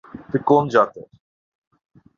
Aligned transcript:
তুই 0.29 0.41
কোন 0.45 0.63
জাতের? 0.73 1.07